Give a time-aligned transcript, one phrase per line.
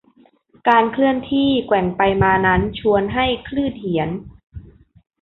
[0.69, 4.09] การเคลื่อนที่แกว่งไปมานั้นชวนให้คลื่นเหียน